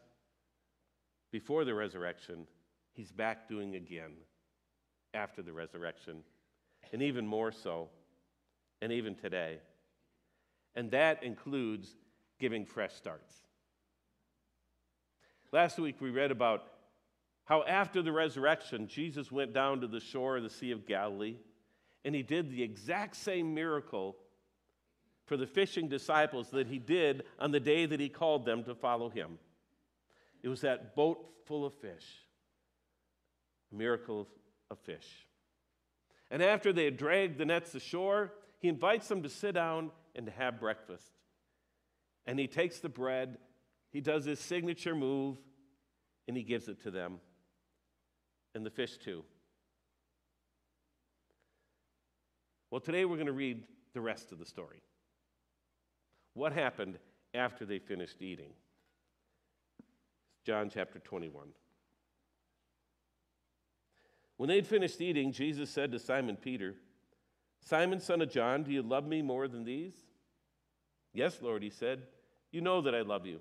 before 1.32 1.64
the 1.64 1.72
resurrection, 1.72 2.46
he's 2.92 3.10
back 3.10 3.48
doing 3.48 3.76
again 3.76 4.12
after 5.14 5.40
the 5.40 5.54
resurrection. 5.54 6.18
And 6.92 7.00
even 7.00 7.26
more 7.26 7.50
so, 7.50 7.88
and 8.82 8.92
even 8.92 9.14
today. 9.14 9.56
And 10.74 10.90
that 10.90 11.22
includes 11.22 11.96
giving 12.38 12.66
fresh 12.66 12.92
starts. 12.92 13.46
Last 15.52 15.78
week 15.78 16.00
we 16.00 16.10
read 16.10 16.30
about 16.30 16.64
how 17.44 17.62
after 17.62 18.02
the 18.02 18.12
resurrection, 18.12 18.88
Jesus 18.88 19.30
went 19.30 19.52
down 19.52 19.80
to 19.80 19.86
the 19.86 20.00
shore 20.00 20.36
of 20.36 20.42
the 20.42 20.50
Sea 20.50 20.72
of 20.72 20.86
Galilee 20.86 21.36
and 22.04 22.14
he 22.14 22.22
did 22.22 22.50
the 22.50 22.62
exact 22.62 23.16
same 23.16 23.54
miracle 23.54 24.16
for 25.26 25.36
the 25.36 25.46
fishing 25.46 25.88
disciples 25.88 26.50
that 26.50 26.68
he 26.68 26.78
did 26.78 27.24
on 27.38 27.50
the 27.50 27.60
day 27.60 27.86
that 27.86 28.00
he 28.00 28.08
called 28.08 28.44
them 28.44 28.62
to 28.64 28.74
follow 28.74 29.08
him. 29.08 29.38
It 30.42 30.48
was 30.48 30.60
that 30.60 30.94
boat 30.94 31.18
full 31.46 31.64
of 31.64 31.74
fish, 31.74 32.04
a 33.72 33.74
miracle 33.74 34.28
of 34.70 34.78
fish. 34.78 35.26
And 36.30 36.42
after 36.42 36.72
they 36.72 36.84
had 36.84 36.96
dragged 36.96 37.38
the 37.38 37.44
nets 37.44 37.74
ashore, 37.74 38.32
he 38.58 38.68
invites 38.68 39.08
them 39.08 39.22
to 39.22 39.28
sit 39.28 39.54
down 39.54 39.90
and 40.14 40.26
to 40.26 40.32
have 40.32 40.60
breakfast. 40.60 41.10
And 42.26 42.38
he 42.38 42.46
takes 42.46 42.78
the 42.78 42.88
bread 42.88 43.38
he 43.96 44.02
does 44.02 44.26
his 44.26 44.38
signature 44.38 44.94
move 44.94 45.38
and 46.28 46.36
he 46.36 46.42
gives 46.42 46.68
it 46.68 46.82
to 46.82 46.90
them. 46.90 47.18
And 48.54 48.64
the 48.64 48.68
fish, 48.68 48.98
too. 48.98 49.24
Well, 52.70 52.82
today 52.82 53.06
we're 53.06 53.16
going 53.16 53.24
to 53.24 53.32
read 53.32 53.62
the 53.94 54.02
rest 54.02 54.32
of 54.32 54.38
the 54.38 54.44
story. 54.44 54.82
What 56.34 56.52
happened 56.52 56.98
after 57.32 57.64
they 57.64 57.78
finished 57.78 58.20
eating? 58.20 58.50
John 60.44 60.68
chapter 60.68 60.98
21. 60.98 61.48
When 64.36 64.50
they'd 64.50 64.66
finished 64.66 65.00
eating, 65.00 65.32
Jesus 65.32 65.70
said 65.70 65.90
to 65.92 65.98
Simon 65.98 66.36
Peter, 66.36 66.74
Simon, 67.64 68.00
son 68.00 68.20
of 68.20 68.30
John, 68.30 68.62
do 68.62 68.72
you 68.72 68.82
love 68.82 69.06
me 69.06 69.22
more 69.22 69.48
than 69.48 69.64
these? 69.64 69.94
Yes, 71.14 71.38
Lord, 71.40 71.62
he 71.62 71.70
said. 71.70 72.02
You 72.52 72.60
know 72.60 72.82
that 72.82 72.94
I 72.94 73.00
love 73.00 73.24
you. 73.24 73.40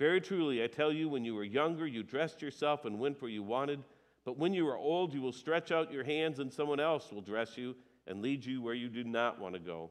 Very 0.00 0.22
truly, 0.22 0.64
I 0.64 0.66
tell 0.66 0.90
you, 0.90 1.10
when 1.10 1.26
you 1.26 1.34
were 1.34 1.44
younger, 1.44 1.86
you 1.86 2.02
dressed 2.02 2.40
yourself 2.40 2.86
and 2.86 2.98
went 2.98 3.20
where 3.20 3.30
you 3.30 3.42
wanted. 3.42 3.84
But 4.24 4.38
when 4.38 4.54
you 4.54 4.66
are 4.66 4.78
old, 4.78 5.12
you 5.12 5.20
will 5.20 5.30
stretch 5.30 5.70
out 5.70 5.92
your 5.92 6.04
hands, 6.04 6.38
and 6.38 6.50
someone 6.50 6.80
else 6.80 7.12
will 7.12 7.20
dress 7.20 7.58
you 7.58 7.76
and 8.06 8.22
lead 8.22 8.42
you 8.42 8.62
where 8.62 8.72
you 8.72 8.88
do 8.88 9.04
not 9.04 9.38
want 9.38 9.56
to 9.56 9.60
go. 9.60 9.90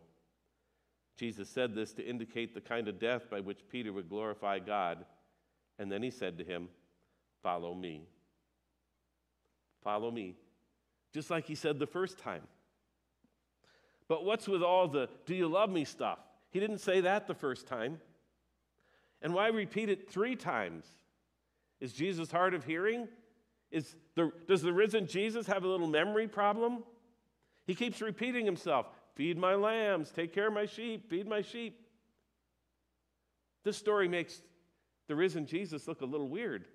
Jesus 1.16 1.48
said 1.48 1.76
this 1.76 1.94
to 1.94 2.04
indicate 2.04 2.56
the 2.56 2.62
kind 2.62 2.88
of 2.88 2.98
death 2.98 3.30
by 3.30 3.40
which 3.40 3.60
Peter 3.70 3.94
would 3.94 4.10
glorify 4.10 4.58
God. 4.58 5.06
And 5.78 5.92
then 5.92 6.02
he 6.02 6.10
said 6.10 6.40
to 6.40 6.44
him, 6.44 6.70
Follow 7.44 7.76
me. 7.76 8.08
Follow 9.84 10.10
me. 10.10 10.38
Just 11.14 11.30
like 11.30 11.46
he 11.46 11.54
said 11.54 11.78
the 11.78 11.86
first 11.86 12.18
time. 12.18 12.48
But 14.08 14.26
what's 14.26 14.48
with 14.48 14.64
all 14.64 14.88
the 14.88 15.08
do 15.28 15.36
you 15.36 15.48
love 15.48 15.70
me 15.70 15.86
stuff? 15.86 16.18
He 16.50 16.60
didn't 16.60 16.80
say 16.80 17.02
that 17.02 17.28
the 17.28 17.36
first 17.36 17.68
time. 17.68 18.00
And 19.22 19.34
why 19.34 19.48
repeat 19.48 19.90
it 19.90 20.10
three 20.10 20.36
times? 20.36 20.86
Is 21.80 21.94
Jesus 21.94 22.32
hard 22.32 22.54
of 22.54 22.64
hearing? 22.64 23.08
Is 23.72 23.96
the, 24.16 24.32
does 24.48 24.62
the 24.62 24.74
risen 24.74 25.08
Jesus 25.08 25.48
have 25.48 25.64
a 25.64 25.68
little 25.68 25.88
memory 25.88 26.28
problem? 26.28 26.84
He 27.66 27.76
keeps 27.76 28.02
repeating 28.02 28.46
himself 28.46 28.88
feed 29.16 29.38
my 29.38 29.54
lambs, 29.54 30.12
take 30.12 30.34
care 30.34 30.48
of 30.48 30.54
my 30.54 30.66
sheep, 30.66 31.10
feed 31.10 31.28
my 31.28 31.42
sheep. 31.42 31.78
This 33.66 33.76
story 33.76 34.08
makes 34.08 34.42
the 35.10 35.16
risen 35.16 35.46
Jesus 35.46 35.88
look 35.88 36.00
a 36.00 36.06
little 36.06 36.30
weird. 36.30 36.66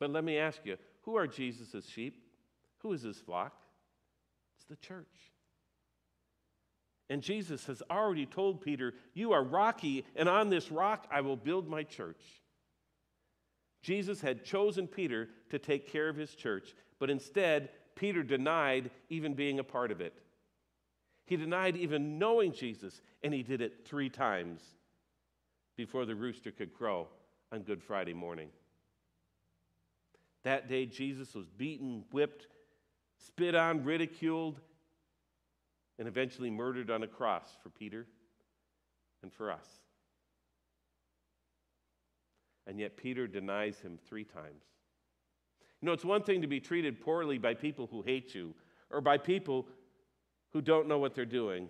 But 0.00 0.10
let 0.10 0.24
me 0.24 0.38
ask 0.38 0.60
you 0.64 0.76
who 1.02 1.16
are 1.16 1.26
Jesus' 1.26 1.86
sheep? 1.88 2.24
Who 2.78 2.92
is 2.92 3.02
his 3.02 3.18
flock? 3.18 3.52
It's 4.56 4.66
the 4.66 4.76
church. 4.76 5.06
And 7.10 7.22
Jesus 7.22 7.66
has 7.66 7.82
already 7.90 8.26
told 8.26 8.60
Peter, 8.60 8.94
You 9.14 9.32
are 9.32 9.42
rocky, 9.42 10.04
and 10.14 10.28
on 10.28 10.50
this 10.50 10.70
rock 10.70 11.06
I 11.10 11.22
will 11.22 11.36
build 11.36 11.68
my 11.68 11.82
church. 11.82 12.20
Jesus 13.82 14.20
had 14.20 14.44
chosen 14.44 14.86
Peter 14.86 15.28
to 15.50 15.58
take 15.58 15.90
care 15.90 16.08
of 16.08 16.16
his 16.16 16.34
church, 16.34 16.74
but 16.98 17.10
instead, 17.10 17.70
Peter 17.94 18.22
denied 18.22 18.90
even 19.08 19.34
being 19.34 19.58
a 19.58 19.64
part 19.64 19.90
of 19.90 20.00
it. 20.00 20.14
He 21.24 21.36
denied 21.36 21.76
even 21.76 22.18
knowing 22.18 22.52
Jesus, 22.52 23.00
and 23.22 23.32
he 23.32 23.42
did 23.42 23.60
it 23.60 23.86
three 23.86 24.08
times 24.08 24.62
before 25.76 26.04
the 26.04 26.14
rooster 26.14 26.50
could 26.50 26.74
crow 26.74 27.08
on 27.52 27.62
Good 27.62 27.82
Friday 27.82 28.14
morning. 28.14 28.48
That 30.44 30.68
day, 30.68 30.86
Jesus 30.86 31.34
was 31.34 31.48
beaten, 31.48 32.04
whipped, 32.12 32.46
spit 33.18 33.54
on, 33.54 33.84
ridiculed, 33.84 34.60
and 35.98 36.06
eventually 36.06 36.50
murdered 36.50 36.90
on 36.90 37.02
a 37.02 37.08
cross 37.08 37.56
for 37.62 37.70
Peter 37.70 38.06
and 39.22 39.32
for 39.32 39.50
us. 39.50 39.66
And 42.66 42.78
yet 42.78 42.96
Peter 42.96 43.26
denies 43.26 43.78
him 43.80 43.98
three 44.08 44.24
times. 44.24 44.62
You 45.80 45.86
know, 45.86 45.92
it's 45.92 46.04
one 46.04 46.22
thing 46.22 46.42
to 46.42 46.48
be 46.48 46.60
treated 46.60 47.00
poorly 47.00 47.38
by 47.38 47.54
people 47.54 47.88
who 47.90 48.02
hate 48.02 48.34
you 48.34 48.54
or 48.90 49.00
by 49.00 49.16
people 49.16 49.66
who 50.52 50.60
don't 50.60 50.88
know 50.88 50.98
what 50.98 51.14
they're 51.14 51.24
doing, 51.24 51.68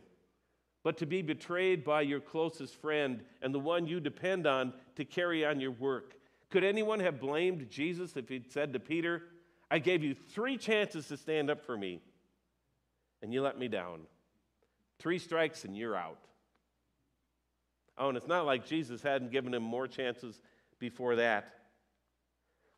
but 0.83 0.97
to 0.99 1.07
be 1.07 1.23
betrayed 1.23 1.85
by 1.85 2.03
your 2.03 2.21
closest 2.21 2.75
friend 2.81 3.23
and 3.43 3.55
the 3.55 3.59
one 3.59 3.87
you 3.87 4.01
depend 4.01 4.47
on 4.47 4.73
to 4.97 5.05
carry 5.05 5.45
on 5.45 5.61
your 5.61 5.73
work. 5.73 6.15
Could 6.51 6.65
anyone 6.65 7.01
have 7.01 7.21
blamed 7.21 7.69
Jesus 7.71 8.17
if 8.17 8.29
he'd 8.29 8.51
said 8.51 8.73
to 8.73 8.81
Peter, 8.81 9.23
I 9.71 9.79
gave 9.79 10.03
you 10.03 10.15
three 10.15 10.57
chances 10.57 11.09
to 11.09 11.17
stand 11.17 11.51
up 11.51 11.65
for 11.65 11.77
me, 11.77 12.01
and 13.21 13.33
you 13.33 13.43
let 13.43 13.59
me 13.59 13.69
down? 13.69 14.01
Three 14.99 15.19
strikes 15.19 15.65
and 15.65 15.77
you're 15.77 15.97
out. 15.97 16.19
Oh, 17.97 18.09
and 18.09 18.17
it's 18.17 18.29
not 18.29 18.47
like 18.47 18.67
Jesus 18.67 19.03
hadn't 19.03 19.33
given 19.33 19.55
him 19.55 19.63
more 19.63 19.89
chances 19.89 20.41
before 20.79 21.17
that. 21.17 21.53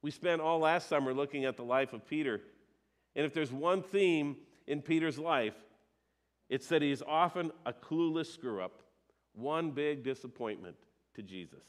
We 0.03 0.11
spent 0.11 0.41
all 0.41 0.61
last 0.61 0.89
summer 0.89 1.13
looking 1.13 1.45
at 1.45 1.57
the 1.57 1.63
life 1.63 1.93
of 1.93 2.07
Peter. 2.07 2.41
And 3.15 3.27
if 3.27 3.35
there's 3.35 3.53
one 3.53 3.83
theme 3.83 4.37
in 4.67 4.81
Peter's 4.81 5.19
life, 5.19 5.55
it's 6.49 6.69
that 6.69 6.83
he's 6.83 7.03
often 7.03 7.53
a 7.67 7.73
clueless 7.73 8.33
screw 8.33 8.63
up, 8.63 8.83
one 9.35 9.71
big 9.71 10.03
disappointment 10.03 10.77
to 11.15 11.23
Jesus. 11.23 11.63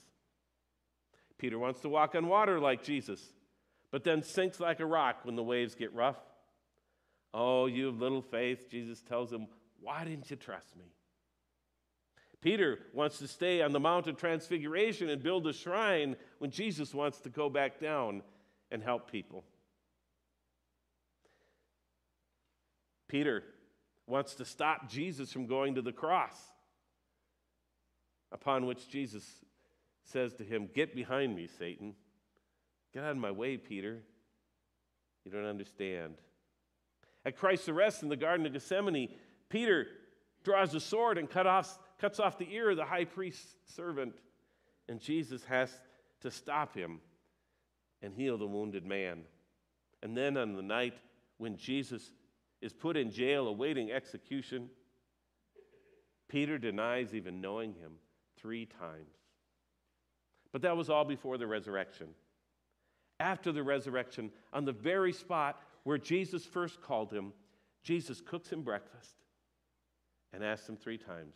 Peter 1.38 1.60
wants 1.60 1.82
to 1.82 1.90
walk 1.90 2.16
on 2.16 2.28
water 2.28 2.60
like 2.60 2.84
Jesus, 2.84 3.22
but 3.92 4.04
then 4.04 4.24
sinks 4.24 4.60
like 4.60 4.80
a 4.80 4.86
rock 4.86 5.20
when 5.24 5.36
the 5.36 5.44
waves 5.44 5.76
get 5.76 5.94
rough. 5.94 6.18
Oh, 7.34 7.66
you 7.66 7.88
have 7.88 8.00
little 8.00 8.22
faith, 8.22 8.70
Jesus 8.70 9.02
tells 9.02 9.32
him, 9.32 9.48
why 9.82 10.04
didn't 10.06 10.30
you 10.30 10.38
trust 10.38 10.76
me? 10.78 10.86
Peter 12.42 12.80
wants 12.94 13.20
to 13.20 13.28
stay 13.28 13.62
on 13.62 13.72
the 13.72 13.80
Mount 13.80 14.08
of 14.08 14.18
Transfiguration 14.18 15.10
and 15.10 15.22
build 15.22 15.46
a 15.46 15.54
shrine 15.54 16.16
when 16.40 16.50
Jesus 16.50 16.94
wants 16.94 17.20
to 17.20 17.30
go 17.30 17.50
back 17.50 17.80
down 17.80 18.24
and 18.72 18.82
help 18.82 19.12
people. 19.12 19.44
Peter 23.08 23.44
wants 24.08 24.36
to 24.36 24.46
stop 24.46 24.90
Jesus 24.90 25.32
from 25.32 25.46
going 25.46 25.76
to 25.76 25.82
the 25.82 25.92
cross, 25.92 26.36
upon 28.32 28.66
which 28.66 28.90
Jesus 28.90 29.24
says 30.06 30.34
to 30.36 30.44
him, 30.44 30.70
Get 30.74 30.96
behind 30.96 31.36
me, 31.36 31.48
Satan. 31.60 31.94
Get 32.94 33.04
out 33.04 33.12
of 33.12 33.18
my 33.18 33.32
way, 33.32 33.58
Peter. 33.58 34.00
You 35.26 35.32
don't 35.32 35.46
understand. 35.46 36.16
At 37.24 37.38
Christ's 37.38 37.70
arrest 37.70 38.02
in 38.02 38.10
the 38.10 38.16
Garden 38.16 38.46
of 38.46 38.54
Gethsemane, 38.54 39.10
Peter 39.52 39.88
draws 40.44 40.74
a 40.74 40.80
sword 40.80 41.18
and 41.18 41.30
cut 41.30 41.46
off, 41.46 41.78
cuts 42.00 42.20
off 42.20 42.38
the 42.38 42.52
ear 42.52 42.72
of 42.72 42.78
the 42.78 42.86
high 42.86 43.06
priest's 43.06 43.54
servant, 43.76 44.14
and 44.88 45.00
Jesus 45.00 45.44
has 45.44 45.70
to 46.22 46.32
stop 46.32 46.74
him 46.74 47.00
and 48.02 48.16
heal 48.16 48.38
the 48.38 48.48
wounded 48.48 48.86
man. 48.86 49.22
And 50.02 50.18
then 50.18 50.38
on 50.38 50.56
the 50.56 50.62
night 50.62 50.96
when 51.38 51.58
Jesus 51.58 52.12
is 52.62 52.74
put 52.74 52.98
in 52.98 53.12
jail 53.12 53.48
awaiting 53.48 53.92
execution, 53.92 54.70
Peter 56.28 56.58
denies 56.58 57.14
even 57.14 57.42
knowing 57.42 57.74
him 57.74 57.94
three 58.38 58.66
times. 58.66 59.18
But 60.54 60.62
that 60.62 60.78
was 60.78 60.90
all 60.90 61.06
before 61.06 61.38
the 61.38 61.48
resurrection. 61.48 62.08
After 63.20 63.52
the 63.52 63.64
resurrection, 63.64 64.32
on 64.54 64.66
the 64.66 64.72
very 64.72 65.14
spot 65.14 65.62
where 65.84 65.98
Jesus 65.98 66.46
first 66.46 66.82
called 66.82 67.12
him, 67.12 67.34
Jesus 67.84 68.22
cooks 68.22 68.50
him 68.50 68.62
breakfast 68.62 69.16
and 70.34 70.44
asks 70.44 70.68
him 70.68 70.78
three 70.78 70.98
times, 70.98 71.36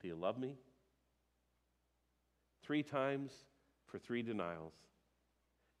Do 0.00 0.08
you 0.08 0.14
love 0.14 0.38
me? 0.38 0.54
Three 2.62 2.82
times 2.82 3.32
for 3.86 3.98
three 3.98 4.22
denials. 4.22 4.74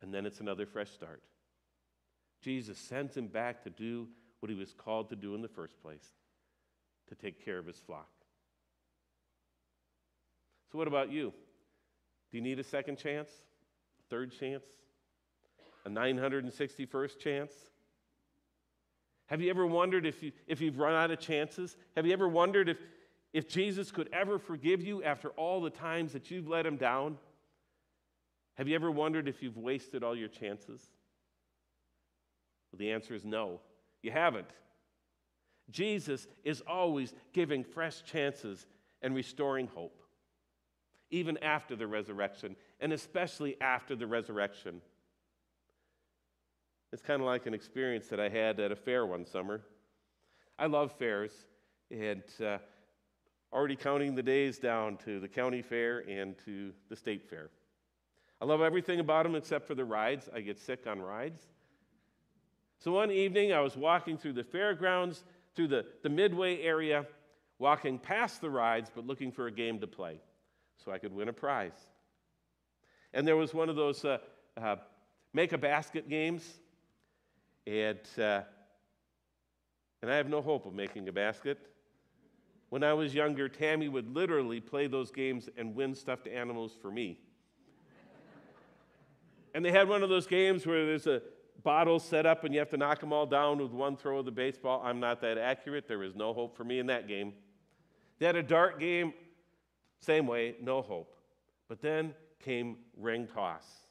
And 0.02 0.12
then 0.12 0.26
it's 0.26 0.40
another 0.40 0.66
fresh 0.66 0.90
start. 0.90 1.22
Jesus 2.42 2.78
sends 2.78 3.16
him 3.16 3.26
back 3.26 3.62
to 3.64 3.70
do 3.70 4.08
what 4.40 4.50
he 4.50 4.54
was 4.54 4.74
called 4.74 5.08
to 5.08 5.16
do 5.16 5.34
in 5.34 5.40
the 5.40 5.48
first 5.48 5.80
place 5.80 6.04
to 7.08 7.14
take 7.14 7.42
care 7.42 7.58
of 7.58 7.66
his 7.66 7.78
flock. 7.78 8.10
So, 10.70 10.78
what 10.78 10.88
about 10.88 11.10
you? 11.10 11.32
Do 12.30 12.38
you 12.38 12.42
need 12.42 12.58
a 12.58 12.64
second 12.64 12.98
chance? 12.98 13.30
Third 14.10 14.32
chance? 14.38 14.64
A 15.86 15.88
961st 15.88 17.18
chance? 17.18 17.52
Have 19.26 19.40
you 19.40 19.50
ever 19.50 19.66
wondered 19.66 20.06
if, 20.06 20.22
you, 20.22 20.32
if 20.46 20.60
you've 20.60 20.78
run 20.78 20.94
out 20.94 21.10
of 21.10 21.18
chances? 21.18 21.76
Have 21.96 22.06
you 22.06 22.12
ever 22.12 22.28
wondered 22.28 22.68
if, 22.68 22.78
if 23.32 23.48
Jesus 23.48 23.90
could 23.90 24.08
ever 24.12 24.38
forgive 24.38 24.82
you 24.82 25.02
after 25.02 25.30
all 25.30 25.60
the 25.60 25.70
times 25.70 26.12
that 26.12 26.30
you've 26.30 26.48
let 26.48 26.66
him 26.66 26.76
down? 26.76 27.16
Have 28.54 28.68
you 28.68 28.74
ever 28.74 28.90
wondered 28.90 29.26
if 29.26 29.42
you've 29.42 29.56
wasted 29.56 30.02
all 30.02 30.14
your 30.14 30.28
chances? 30.28 30.88
Well, 32.70 32.78
the 32.78 32.92
answer 32.92 33.14
is 33.14 33.24
no, 33.24 33.60
you 34.02 34.10
haven't. 34.10 34.50
Jesus 35.70 36.26
is 36.44 36.62
always 36.66 37.14
giving 37.32 37.64
fresh 37.64 38.02
chances 38.04 38.66
and 39.00 39.14
restoring 39.14 39.68
hope, 39.68 40.02
even 41.10 41.38
after 41.38 41.74
the 41.74 41.86
resurrection, 41.86 42.56
and 42.80 42.92
especially 42.92 43.56
after 43.60 43.96
the 43.96 44.06
resurrection. 44.06 44.82
It's 46.94 47.02
kind 47.02 47.20
of 47.20 47.26
like 47.26 47.46
an 47.46 47.54
experience 47.54 48.06
that 48.06 48.20
I 48.20 48.28
had 48.28 48.60
at 48.60 48.70
a 48.70 48.76
fair 48.76 49.04
one 49.04 49.26
summer. 49.26 49.62
I 50.60 50.66
love 50.66 50.92
fairs, 50.92 51.32
and 51.90 52.22
uh, 52.40 52.58
already 53.52 53.74
counting 53.74 54.14
the 54.14 54.22
days 54.22 54.60
down 54.60 54.98
to 54.98 55.18
the 55.18 55.26
county 55.26 55.60
fair 55.60 56.08
and 56.08 56.36
to 56.44 56.72
the 56.88 56.94
state 56.94 57.28
fair. 57.28 57.50
I 58.40 58.44
love 58.44 58.60
everything 58.60 59.00
about 59.00 59.24
them 59.24 59.34
except 59.34 59.66
for 59.66 59.74
the 59.74 59.84
rides. 59.84 60.28
I 60.32 60.40
get 60.40 60.56
sick 60.56 60.86
on 60.86 61.02
rides. 61.02 61.42
So 62.78 62.92
one 62.92 63.10
evening, 63.10 63.52
I 63.52 63.58
was 63.58 63.76
walking 63.76 64.16
through 64.16 64.34
the 64.34 64.44
fairgrounds, 64.44 65.24
through 65.56 65.68
the, 65.68 65.86
the 66.04 66.08
midway 66.08 66.62
area, 66.62 67.06
walking 67.58 67.98
past 67.98 68.40
the 68.40 68.50
rides, 68.50 68.92
but 68.94 69.04
looking 69.04 69.32
for 69.32 69.48
a 69.48 69.52
game 69.52 69.80
to 69.80 69.88
play 69.88 70.20
so 70.76 70.92
I 70.92 70.98
could 70.98 71.12
win 71.12 71.28
a 71.28 71.32
prize. 71.32 71.90
And 73.12 73.26
there 73.26 73.36
was 73.36 73.52
one 73.52 73.68
of 73.68 73.74
those 73.74 74.04
uh, 74.04 74.18
uh, 74.56 74.76
make 75.32 75.52
a 75.52 75.58
basket 75.58 76.08
games 76.08 76.60
and, 77.66 78.00
uh, 78.18 78.42
and 80.02 80.10
I 80.10 80.16
have 80.16 80.28
no 80.28 80.42
hope 80.42 80.66
of 80.66 80.74
making 80.74 81.08
a 81.08 81.12
basket. 81.12 81.58
When 82.68 82.82
I 82.82 82.92
was 82.92 83.14
younger, 83.14 83.48
Tammy 83.48 83.88
would 83.88 84.14
literally 84.14 84.60
play 84.60 84.86
those 84.86 85.10
games 85.10 85.48
and 85.56 85.74
win 85.74 85.94
stuffed 85.94 86.26
animals 86.26 86.72
for 86.80 86.90
me. 86.90 87.20
and 89.54 89.64
they 89.64 89.70
had 89.70 89.88
one 89.88 90.02
of 90.02 90.08
those 90.08 90.26
games 90.26 90.66
where 90.66 90.84
there's 90.84 91.06
a 91.06 91.22
bottle 91.62 91.98
set 91.98 92.26
up 92.26 92.44
and 92.44 92.52
you 92.52 92.60
have 92.60 92.70
to 92.70 92.76
knock 92.76 93.00
them 93.00 93.12
all 93.12 93.26
down 93.26 93.58
with 93.58 93.72
one 93.72 93.96
throw 93.96 94.18
of 94.18 94.24
the 94.24 94.32
baseball. 94.32 94.82
I'm 94.84 95.00
not 95.00 95.20
that 95.22 95.38
accurate. 95.38 95.88
There 95.88 95.98
was 95.98 96.14
no 96.14 96.32
hope 96.34 96.56
for 96.56 96.64
me 96.64 96.78
in 96.78 96.86
that 96.86 97.08
game. 97.08 97.32
They 98.18 98.26
had 98.26 98.36
a 98.36 98.42
dart 98.42 98.78
game, 98.78 99.14
same 100.00 100.26
way, 100.26 100.56
no 100.60 100.82
hope. 100.82 101.16
But 101.68 101.80
then 101.80 102.14
came 102.40 102.76
ring 102.96 103.26
toss 103.26 103.83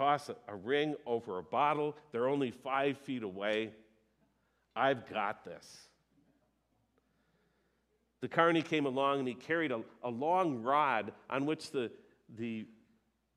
toss 0.00 0.30
a 0.48 0.56
ring 0.56 0.94
over 1.04 1.38
a 1.38 1.42
bottle. 1.42 1.94
They're 2.10 2.28
only 2.28 2.50
five 2.50 2.96
feet 2.96 3.22
away. 3.22 3.72
I've 4.74 5.06
got 5.10 5.44
this. 5.44 5.88
The 8.22 8.28
carney 8.28 8.62
came 8.62 8.86
along 8.86 9.18
and 9.18 9.28
he 9.28 9.34
carried 9.34 9.72
a, 9.72 9.82
a 10.02 10.08
long 10.08 10.62
rod 10.62 11.12
on 11.28 11.44
which 11.44 11.70
the, 11.70 11.90
the 12.38 12.66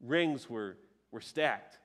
rings 0.02 0.49
were, 0.49 0.78
were 1.12 1.19
stacked. 1.19 1.80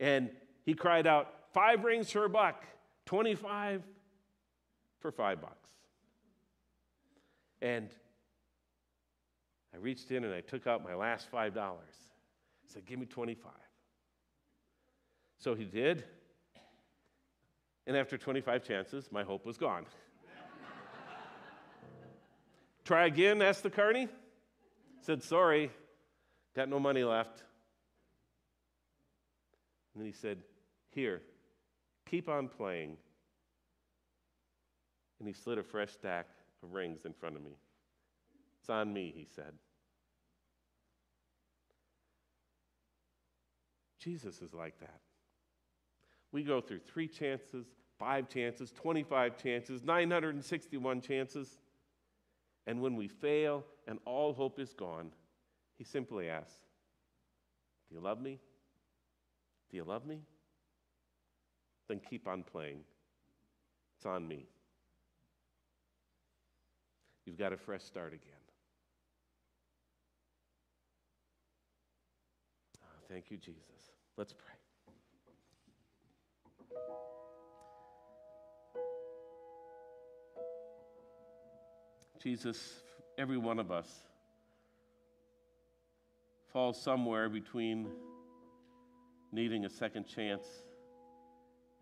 And 0.00 0.30
he 0.64 0.74
cried 0.74 1.06
out, 1.06 1.32
Five 1.52 1.84
rings 1.84 2.10
for 2.10 2.24
a 2.24 2.28
buck, 2.28 2.64
25 3.06 3.82
for 4.98 5.12
five 5.12 5.40
bucks. 5.40 5.70
And 7.62 7.88
I 9.72 9.78
reached 9.78 10.10
in 10.10 10.24
and 10.24 10.34
I 10.34 10.40
took 10.40 10.66
out 10.66 10.84
my 10.84 10.94
last 10.94 11.28
five 11.30 11.54
dollars 11.54 12.05
said, 12.68 12.84
Give 12.86 12.98
me 12.98 13.06
25. 13.06 13.52
So 15.38 15.54
he 15.54 15.64
did. 15.64 16.04
And 17.86 17.96
after 17.96 18.18
25 18.18 18.64
chances, 18.64 19.08
my 19.12 19.22
hope 19.22 19.46
was 19.46 19.56
gone. 19.56 19.86
Try 22.84 23.06
again, 23.06 23.42
asked 23.42 23.62
the 23.62 23.70
carney. 23.70 24.08
Said, 25.02 25.22
Sorry, 25.22 25.70
got 26.54 26.68
no 26.68 26.80
money 26.80 27.04
left. 27.04 27.44
And 29.94 30.02
then 30.02 30.06
he 30.06 30.12
said, 30.12 30.38
Here, 30.90 31.22
keep 32.10 32.28
on 32.28 32.48
playing. 32.48 32.96
And 35.18 35.28
he 35.28 35.32
slid 35.32 35.58
a 35.58 35.62
fresh 35.62 35.92
stack 35.92 36.26
of 36.62 36.72
rings 36.72 37.04
in 37.04 37.12
front 37.12 37.36
of 37.36 37.42
me. 37.42 37.56
It's 38.60 38.68
on 38.68 38.92
me, 38.92 39.12
he 39.14 39.26
said. 39.34 39.52
Jesus 44.06 44.40
is 44.40 44.54
like 44.54 44.78
that. 44.78 45.00
We 46.30 46.44
go 46.44 46.60
through 46.60 46.78
three 46.78 47.08
chances, 47.08 47.66
five 47.98 48.28
chances, 48.28 48.70
25 48.70 49.36
chances, 49.36 49.82
961 49.82 51.00
chances. 51.00 51.58
And 52.68 52.80
when 52.80 52.94
we 52.94 53.08
fail 53.08 53.64
and 53.88 53.98
all 54.04 54.32
hope 54.32 54.60
is 54.60 54.72
gone, 54.74 55.10
he 55.76 55.82
simply 55.82 56.28
asks, 56.28 56.54
Do 57.88 57.96
you 57.96 58.00
love 58.00 58.20
me? 58.20 58.38
Do 59.72 59.76
you 59.76 59.82
love 59.82 60.06
me? 60.06 60.20
Then 61.88 62.00
keep 62.08 62.28
on 62.28 62.44
playing. 62.44 62.84
It's 63.96 64.06
on 64.06 64.28
me. 64.28 64.46
You've 67.24 67.38
got 67.38 67.52
a 67.52 67.56
fresh 67.56 67.82
start 67.82 68.12
again. 68.12 68.20
Oh, 72.84 73.02
thank 73.08 73.32
you, 73.32 73.36
Jesus. 73.36 73.95
Let's 74.16 74.32
pray. 74.32 74.54
Jesus, 82.22 82.82
every 83.18 83.36
one 83.36 83.58
of 83.58 83.70
us 83.70 83.88
falls 86.50 86.80
somewhere 86.80 87.28
between 87.28 87.88
needing 89.32 89.66
a 89.66 89.68
second 89.68 90.06
chance 90.06 90.46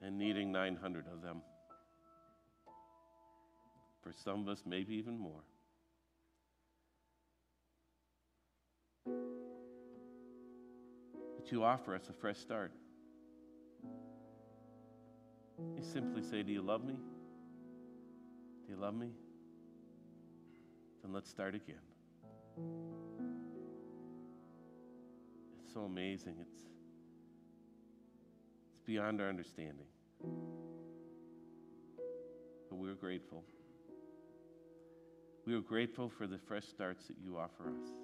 and 0.03 0.19
needing 0.19 0.51
900 0.51 1.05
of 1.13 1.23
them. 1.23 1.41
For 4.03 4.13
some 4.13 4.41
of 4.41 4.49
us, 4.49 4.65
maybe 4.67 4.95
even 4.97 5.17
more. 5.17 5.45
But 11.45 11.53
you 11.53 11.63
offer 11.63 11.95
us 11.95 12.09
a 12.09 12.13
fresh 12.15 12.39
start. 12.39 12.73
You 15.77 15.83
simply 15.83 16.23
say, 16.23 16.43
Do 16.43 16.51
you 16.51 16.63
love 16.63 16.83
me? 16.83 16.95
Do 16.95 18.73
you 18.73 18.81
love 18.81 18.95
me? 18.95 19.11
Then 21.03 21.13
let's 21.13 21.29
start 21.29 21.55
again. 21.55 21.77
It's 25.63 25.75
so 25.75 25.81
amazing. 25.81 26.37
It's, 26.41 26.63
it's 28.71 28.81
beyond 28.87 29.21
our 29.21 29.29
understanding. 29.29 29.85
But 32.71 32.79
we're 32.79 32.95
grateful. 32.95 33.45
We 35.47 35.53
are 35.55 35.61
grateful 35.61 36.09
for 36.09 36.27
the 36.27 36.39
fresh 36.39 36.65
starts 36.65 37.07
that 37.09 37.17
you 37.23 37.37
offer 37.37 37.65
us. 37.69 38.04